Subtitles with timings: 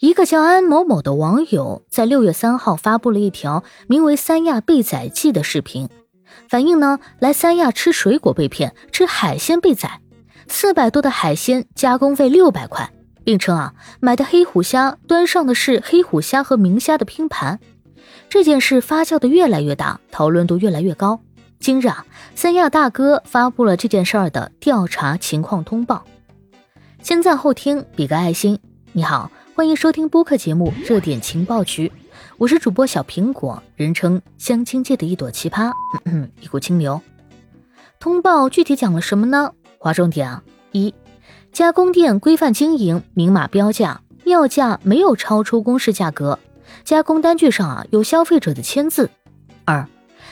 [0.00, 5.88] 一个叫安某某的网友在六月三号发布了一条名为“三亚被宰记”的视频，
[6.48, 10.00] 反映呢来三亚吃水果被骗，吃海鲜被宰，
[10.46, 12.92] 四百多的海鲜加工费六百块，
[13.24, 17.58] 并称啊买的黑虎虾端上的是黑虎虾和明虾的拼盘。
[18.28, 21.20] 这件事发酵的越来越大，讨论度越来越高。
[21.58, 26.04] 今日啊，三亚大哥发布了这件事儿的调查情况通报。
[27.02, 28.60] 先赞后听，比个爱心。
[28.92, 29.28] 你好。
[29.58, 31.88] 欢迎收听播客节目《热点情报局》，
[32.36, 35.72] 我是主播小苹果，人称相亲界的一朵奇葩，
[36.40, 37.02] 一股清流。
[37.98, 39.50] 通报具体讲了什么呢？
[39.78, 40.44] 划重点啊！
[40.70, 40.94] 一，
[41.50, 46.38] 加工店规范经营，明码标价，要价没有超出公示价格，
[46.84, 49.10] 加工单据上啊有消费者的签字。
[49.64, 49.88] 二，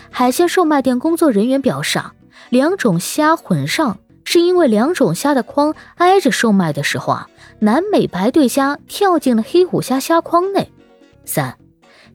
[0.08, 2.14] 海鲜售卖店工作人员表示啊，
[2.48, 3.98] 两种虾混上。
[4.36, 7.26] 是因为两种虾的筐挨着售卖的时候啊，
[7.60, 10.70] 南美白对虾跳进了黑虎虾虾筐内。
[11.24, 11.56] 三，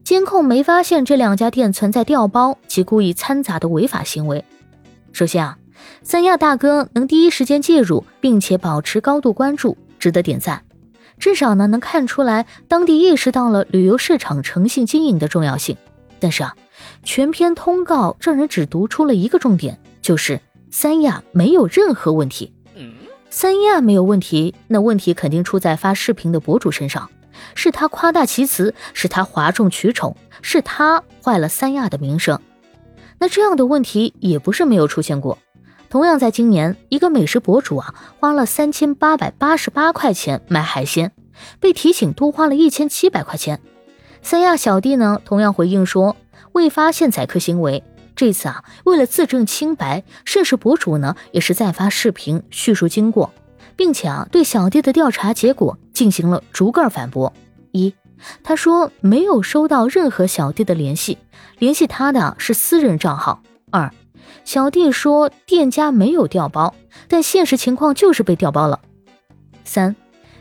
[0.04, 4.44] 监控没发现这两家店存在调包及故意掺杂的违法行为。
[5.10, 5.58] 首先啊，
[6.04, 10.62] 三亚大哥能第一时间介入，并且保持高度关注，值得点赞。
[11.18, 15.76] 至少呢，能看出来当地意识到了旅游市场诚信经营的重要性。
[16.20, 16.54] 但是啊，
[17.02, 20.38] 全篇通告让人只读出了一个重点，就是。
[20.74, 22.50] 三亚没有任何问题，
[23.28, 27.10] 三亚没有问题，那问题肯定出在发视频的博主身上，
[27.54, 32.40] 是他夸大其词，是他哗众取宠，是他坏了三亚的名声。
[33.18, 35.36] 那这样的问题也不是没有出现过，
[35.90, 41.12] 同样在今年，一个美食博主啊花了三千八百八十八块钱买海鲜，
[41.60, 43.60] 被提醒多花了一千七百块钱。
[44.22, 46.16] 三亚小弟呢同样回应说
[46.52, 47.84] 未发现宰客行为。
[48.14, 53.32] 这次啊，为了自证清白，涉事博主呢也是再发视频叙述经过，
[53.74, 57.32] 并且啊对小弟的调查结果进行了逐个反驳。
[57.72, 57.94] 一，
[58.44, 61.18] 他说没有收到任何小弟的联系，
[61.58, 63.42] 联系他的是私人账号。
[63.70, 63.90] 二，
[64.44, 66.74] 小弟说店家没有调包，
[67.08, 68.80] 但现实情况就是被调包了。
[69.64, 69.96] 三，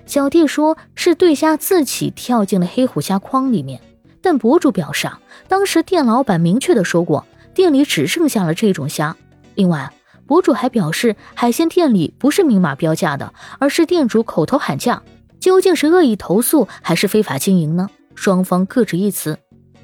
[0.06, 3.80] 小弟说是对虾自己跳进了黑虎虾筐里面，
[4.22, 7.26] 但博主表示啊，当时店老板明确的说过。
[7.54, 9.16] 店里只剩下了这种虾。
[9.56, 9.92] 另外，
[10.26, 15.02] 博主还表示，海鲜店里不是明码标价的，而是店主口头喊价。
[15.40, 17.90] 究竟是恶意投诉还是非法经营呢？
[18.14, 19.38] 双方各执一词。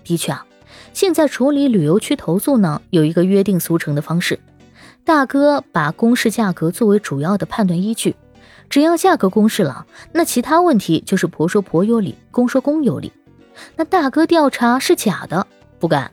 [0.03, 0.45] 的确啊，
[0.93, 4.39] 现在处理旅游区投诉呢，有一个约定俗成的方式。
[5.03, 8.15] 大哥把公示价格作为主要的判断依据，
[8.69, 13.11] 只要价格公示了，那其他问题就是婆说婆有理，公说公有理。
[13.75, 15.47] 那大哥调查是假的，
[15.79, 16.11] 不敢。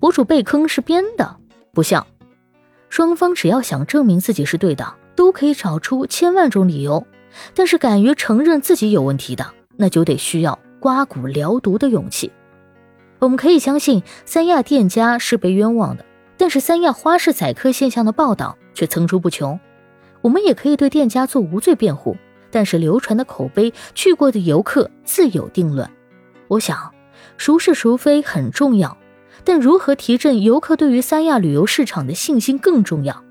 [0.00, 1.36] 博主被坑是编的，
[1.72, 2.06] 不像。
[2.88, 7.06] 双方只要想证明自己是对的，都可以找出千万种理由。
[7.54, 12.32] 但是敢于承认自己有问题的，那就得需要刮骨疗毒的勇气。
[13.18, 16.04] 我们可以相信三亚店家是被冤枉的，
[16.36, 19.58] 但是三亚花式宰客现象的报道却层出不穷。
[20.22, 22.16] 我们也可以对店家做无罪辩护，
[22.50, 25.88] 但是流传的口碑，去过的游客自有定论。
[26.48, 26.94] 我想，
[27.36, 28.96] 孰是孰非很重要。
[29.48, 33.24] 但如何提振游客对于三亚旅游市场的信心更重要。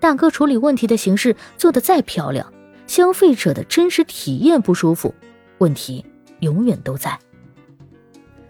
[0.00, 2.52] 大哥处理问题的形式做得再漂亮，
[2.88, 5.14] 消费者的真实体验不舒服，
[5.58, 6.04] 问题
[6.40, 7.16] 永远都在。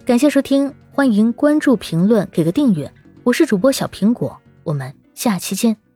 [0.06, 2.90] 感谢收听，欢迎关注、评论、给个订阅。
[3.22, 5.89] 我是主播小苹果，我们下期见。